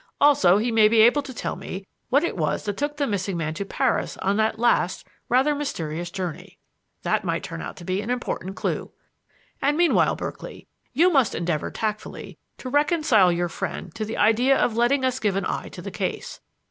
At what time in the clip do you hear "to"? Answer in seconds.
1.21-1.31, 3.53-3.63, 7.75-7.85, 12.57-12.67, 13.93-14.03, 15.69-15.83